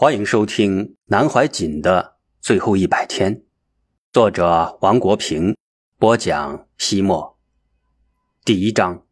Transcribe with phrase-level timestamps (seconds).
[0.00, 3.42] 欢迎收听南怀瑾的最后一百天，
[4.12, 5.56] 作者王国平
[5.98, 6.68] 播讲。
[6.78, 7.36] 西末，
[8.44, 9.04] 第一章：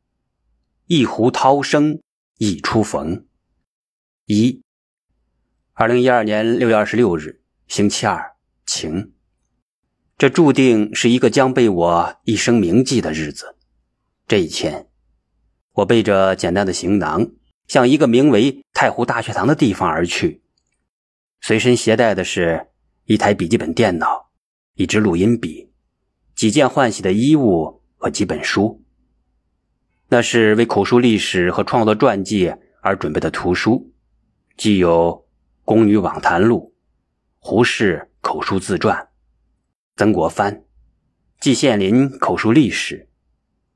[0.87, 2.01] 一壶涛声
[2.39, 3.27] 一初逢。
[4.27, 4.63] 一，
[5.73, 9.13] 二零一二年六月二十六日，星期二，晴。
[10.17, 13.57] 这注定是一个将被我一生铭记的日子。
[14.29, 14.89] 这一天，
[15.73, 17.33] 我背着简单的行囊，
[17.67, 20.45] 向一个名为太湖大学堂的地方而去。
[21.47, 22.67] 随身携带的是
[23.05, 24.31] 一台笔记本电脑、
[24.75, 25.71] 一支录音笔、
[26.35, 28.83] 几件换洗的衣物和几本书。
[30.09, 33.93] 那是为口述历史和创作传记而准备的图书，
[34.57, 35.25] 既有
[35.65, 36.75] 《宫女网谈录》、
[37.39, 39.07] 胡适口述自传、
[39.95, 40.65] 曾国藩、
[41.39, 43.09] 季羡林口述历史、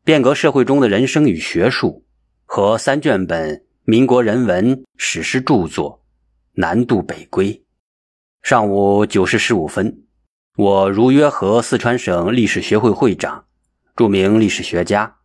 [0.03, 2.05] 变革社会中的人生与学术
[2.45, 6.00] 和三卷本民国人文史诗著作。
[6.61, 7.65] 南渡北归，
[8.43, 10.03] 上午九时十五分，
[10.59, 13.47] 我如约和四川省历史学会会长、
[13.97, 15.17] 著名历史学家、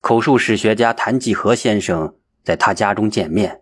[0.00, 3.60] 口述史学家谭继和先生在他家中见面，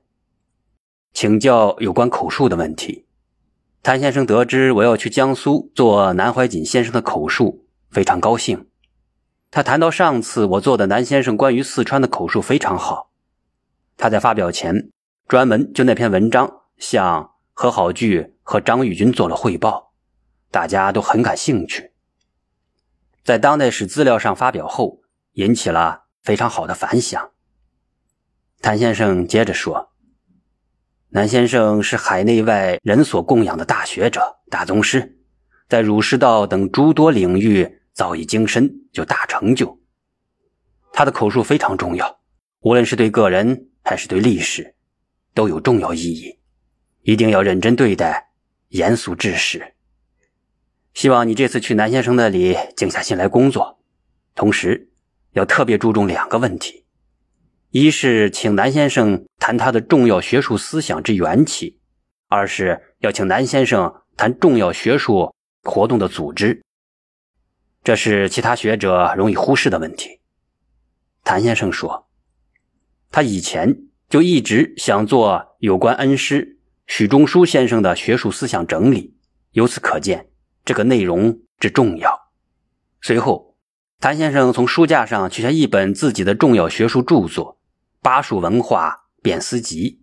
[1.13, 3.07] 请教有关口述的问题。
[3.83, 8.69] 谭先生得知我要去江苏做南怀瑾先生的口述，非常高兴。
[9.51, 13.11] 他谈到上次我做的南先生关于四川的口述非常好，
[13.97, 14.93] 他在发表前
[15.27, 16.55] 专门就那篇文章。
[16.79, 19.93] 向何好聚和张玉军做了汇报，
[20.51, 21.93] 大家都很感兴趣。
[23.25, 25.01] 在当代史资料上发表后，
[25.33, 27.31] 引起了非常好的反响。
[28.61, 29.91] 谭先生接着说
[31.11, 35.19] ：“南先生是海内外人所供养的大学者、大宗师，
[35.69, 39.79] 在儒释道等诸多领域早已精深，有大成就。
[40.93, 42.21] 他的口述非常重要，
[42.61, 44.75] 无论是对个人还是对历史，
[45.35, 46.38] 都有重要意义。”
[47.09, 48.33] 一定要认真对待，
[48.69, 49.73] 严肃治史。
[50.93, 53.79] 希望你这次去南先生那里静下心来工作，
[54.35, 54.91] 同时
[55.33, 56.85] 要特别注重两个问题：
[57.71, 61.79] 一是请南先生谈他的重要学术思想之缘起；
[62.27, 66.61] 二是要请南先生谈重要学术活动的组织。
[67.83, 70.21] 这是其他学者容易忽视的问题。
[71.25, 72.07] 谭先生说，
[73.11, 76.57] 他以前就一直想做有关恩师。
[76.89, 79.15] 许中书先生的学术思想整理，
[79.53, 80.31] 由此可见
[80.65, 82.33] 这个内容之重要。
[83.03, 83.57] 随后，
[84.01, 87.61] 谭先生从书架上取下一本自己的重要学术著作
[88.03, 90.03] 《巴蜀文化辨思集》，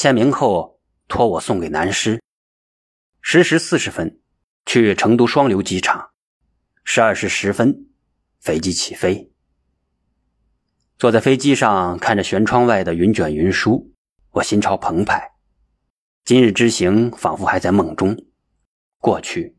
[0.00, 2.20] 签名后托我送给南师。
[3.20, 4.18] 十时四十分，
[4.64, 6.10] 去成都双流机场。
[6.82, 7.86] 十二时十分，
[8.40, 9.30] 飞机起飞。
[10.98, 13.92] 坐在飞机上，看着舷窗外的云卷云舒，
[14.30, 15.32] 我心潮澎湃。
[16.28, 18.14] 今日之行，仿佛还在梦中。
[18.98, 19.56] 过去，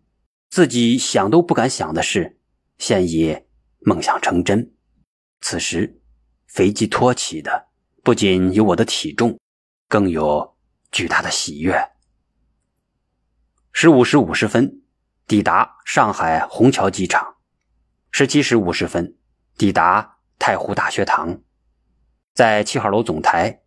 [0.51, 2.37] 自己想都不敢想的事，
[2.77, 3.39] 现已
[3.79, 4.71] 梦想成真。
[5.41, 5.99] 此时，
[6.45, 7.69] 飞机托起的
[8.03, 9.39] 不仅有我的体重，
[9.87, 10.55] 更有
[10.91, 11.75] 巨大的喜悦。
[13.71, 14.83] 十五时五十分，
[15.25, 17.37] 抵达上海虹桥机场。
[18.11, 19.17] 十七时五十分，
[19.57, 21.41] 抵达太湖大学堂。
[22.35, 23.63] 在七号楼总台，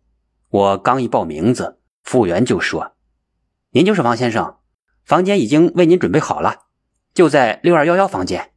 [0.47, 1.81] 我刚一报名字。
[2.03, 2.92] 服务员就说
[3.75, 4.59] ：“您就是王先生，
[5.03, 6.67] 房间已经为您准备好了，
[7.11, 8.51] 就在六二幺幺房间。”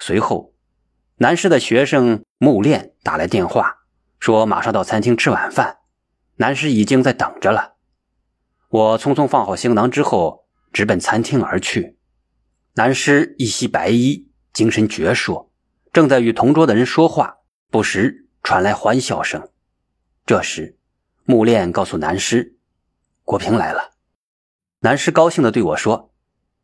[0.00, 0.52] 随后，
[1.18, 3.84] 南师的学生木炼打来电话，
[4.18, 5.78] 说马上到餐厅吃晚饭，
[6.38, 7.74] 南师已经在等着了。
[8.68, 11.96] 我匆匆放好行囊之后，直奔餐厅而去。
[12.74, 15.50] 南师一袭白衣，精神矍铄，
[15.92, 17.36] 正在与同桌的人说话，
[17.70, 19.48] 不时传来欢笑声。
[20.26, 20.76] 这时，
[21.24, 22.58] 木炼告诉南师。
[23.22, 23.92] 国平来了，
[24.80, 26.12] 南师高兴地对我说：“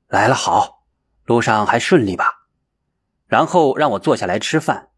[0.09, 0.85] 来了好，
[1.25, 2.47] 路上还顺利吧？”
[3.27, 4.91] 然后让我坐下来吃饭。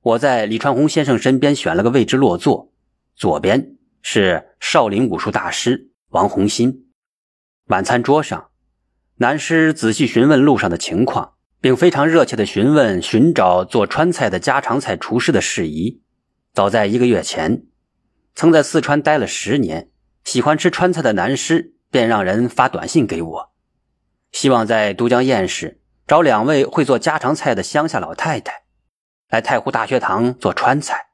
[0.00, 2.72] 我在李传红先生身边选了个位置落座，
[3.14, 6.86] 左边是少林武术大师王洪新。
[7.66, 8.48] 晚餐桌上，
[9.16, 16.02] 南师仔细询问路上的情况，并非常热切地询问寻找做川菜的家常菜厨师的事宜。
[16.54, 17.66] 早在一个月前，
[18.34, 19.90] 曾在四川待了十年。
[20.24, 23.52] 喜欢吃川菜的南师便让人发短信给我，
[24.32, 28.64] 希望在都江堰时找两位会做家常菜的乡下老太太，
[29.28, 31.08] 来太湖大学堂做川菜。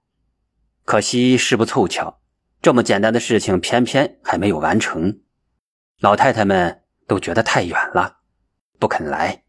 [0.84, 2.20] 可惜事不凑巧，
[2.60, 5.20] 这么简单的事情偏偏还没有完成。
[6.00, 8.18] 老太太们都觉得太远了，
[8.78, 9.44] 不肯来。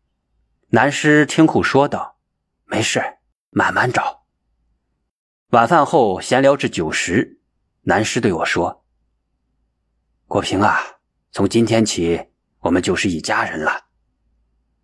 [0.70, 2.18] 南师听后说道
[2.66, 3.02] ：“没事，
[3.50, 4.26] 慢慢找。”
[5.52, 7.40] 晚饭后闲聊至九时，
[7.84, 8.86] 南师对我说。
[10.28, 10.95] 国平啊，
[11.36, 12.30] 从今天起，
[12.62, 13.88] 我们就是一家人了。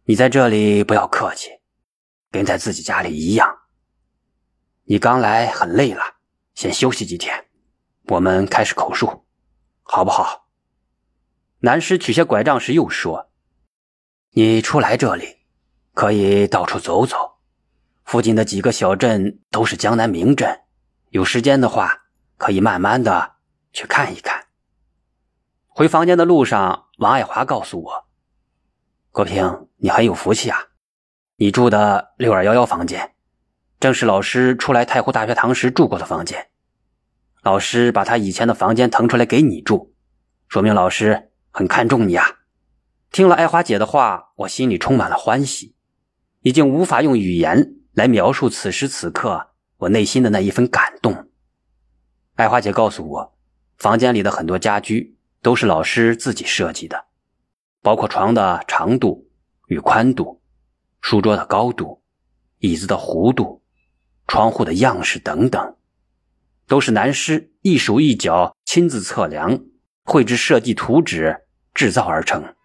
[0.04, 1.50] 你在这里不要客气，
[2.30, 3.50] 跟在自己家里一样。
[4.84, 6.04] 你刚来很累了，
[6.54, 7.46] 先休息几天。
[8.08, 9.24] 我们开始口述，
[9.84, 10.50] 好不好？
[11.60, 13.32] 南师取下拐杖时又说
[14.36, 15.38] ：“你初来这里，
[15.94, 17.16] 可以到处走走，
[18.04, 20.64] 附近的几个小镇都是江南名镇。
[21.12, 23.36] 有时间的话，可以慢慢的
[23.72, 24.41] 去看一看。”
[25.74, 28.06] 回房间的路上，王爱华告诉我
[29.10, 30.68] ：“国平，你很有福气啊！
[31.38, 33.16] 你住的六二幺幺房间，
[33.80, 36.50] 正是老师出来太湖大学堂时住过的房间。
[37.42, 39.96] 老师把他以前的房间腾出来给你住，
[40.50, 42.26] 说明老师很看重你啊！”
[43.10, 45.74] 听了爱华姐的话，我心里充满了欢喜，
[46.42, 51.30] 已经无法用语言来描述此时此刻我内心的那一份感动。
[52.36, 53.38] 爱华姐告诉我，
[53.78, 55.18] 房间里的很多家居。
[55.42, 57.06] 都是老师自己设计的，
[57.82, 59.28] 包括床的长度
[59.68, 60.42] 与宽度、
[61.02, 62.04] 书桌的高度、
[62.60, 63.64] 椅子的弧度、
[64.28, 65.76] 窗户的样式等等，
[66.68, 69.60] 都是南师一手一脚亲自测量、
[70.04, 71.42] 绘制设计图纸
[71.74, 72.56] 制造而成。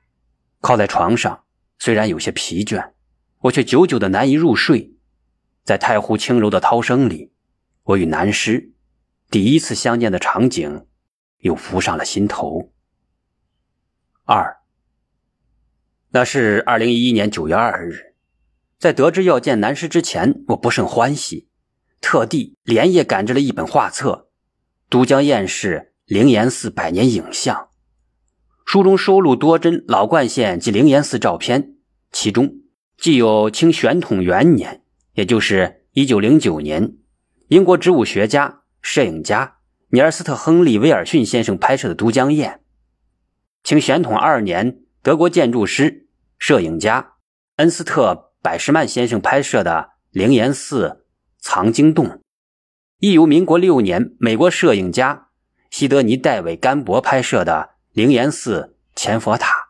[0.60, 1.44] 靠在床上，
[1.78, 2.92] 虽然有些疲倦，
[3.40, 4.92] 我却久久的难以入睡。
[5.64, 7.32] 在太湖轻柔的涛声里，
[7.84, 8.72] 我与南师
[9.30, 10.86] 第一次相见的场景。
[11.40, 12.72] 又浮上了心头。
[14.24, 14.58] 二，
[16.10, 18.14] 那是二零一一年九月二日，
[18.78, 21.48] 在得知要见南师之前，我不甚欢喜，
[22.00, 24.28] 特地连夜赶制了一本画册
[24.90, 27.56] 《都江堰市灵岩寺百年影像》，
[28.64, 31.76] 书中收录多帧老灌县及灵岩寺照片，
[32.10, 32.62] 其中
[32.96, 36.96] 既有清宣统元年，也就是一九零九年，
[37.48, 39.55] 英国植物学家、摄影家。
[39.90, 42.58] 尼尔斯特·亨利·威尔逊先生拍摄的都江堰，
[43.62, 46.08] 清宣统二年，德国建筑师、
[46.40, 47.12] 摄影家
[47.56, 48.12] 恩斯特·
[48.42, 51.06] 百什曼先生拍摄的灵岩寺
[51.38, 52.20] 藏经洞，
[52.98, 55.28] 亦由民国六年，美国摄影家
[55.70, 59.68] 西德尼·戴维·甘博拍摄的灵岩寺前佛塔。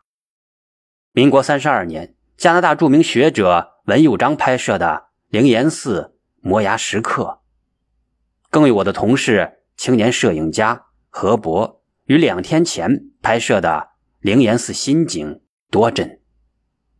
[1.11, 7.41] 民国三十二年，加拿大著名学者文佑章拍摄的灵岩寺摩崖石刻，
[8.49, 9.56] 更有我的同事。
[9.77, 13.89] 青年摄影家何博于两天前拍摄的
[14.19, 16.19] 灵岩寺新景多帧，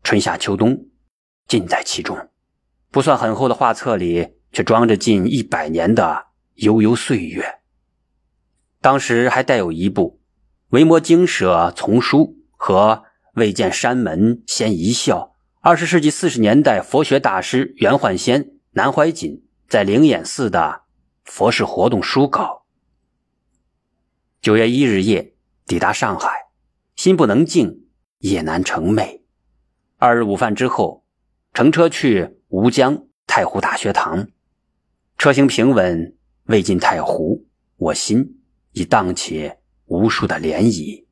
[0.03, 0.85] 春夏秋冬
[1.47, 2.29] 尽在其中。
[2.91, 7.59] 不算很厚的画册里，却装着近一百年的悠悠岁月。
[8.79, 10.21] 当时还带有一部
[10.69, 12.19] 《维摩经舍丛书》
[12.51, 13.03] 和
[13.33, 15.33] 《未见山门先一笑》。
[15.61, 20.83] 二十世纪四十年代佛学大师圆焕仙、南怀瑾在灵岩寺的
[21.25, 22.66] 佛事活动书稿。
[24.39, 25.33] 九月一日夜
[25.65, 26.29] 抵达上海，
[26.95, 27.87] 心不能静，
[28.19, 29.21] 夜难成寐。
[29.97, 31.03] 二日午饭之后，
[31.53, 34.27] 乘车去吴江太湖大学堂。
[35.17, 37.47] 车行平稳，未进太湖，
[37.77, 38.39] 我心
[38.73, 39.51] 已荡起
[39.87, 41.06] 无数的涟漪。